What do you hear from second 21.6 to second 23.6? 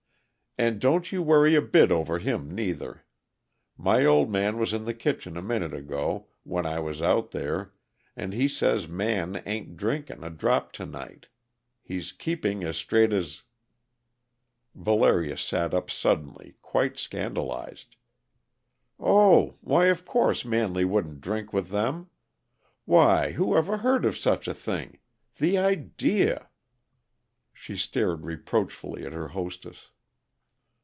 them! Why who